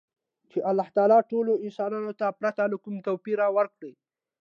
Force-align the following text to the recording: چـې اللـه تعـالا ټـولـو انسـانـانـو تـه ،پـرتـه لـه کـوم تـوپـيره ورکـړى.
چـې 0.49 0.59
اللـه 0.69 0.85
تعـالا 0.95 1.19
ټـولـو 1.29 1.61
انسـانـانـو 1.65 2.13
تـه 2.19 2.25
،پـرتـه 2.39 2.63
لـه 2.71 2.77
کـوم 2.83 2.95
تـوپـيره 3.05 3.47
ورکـړى. 3.57 3.91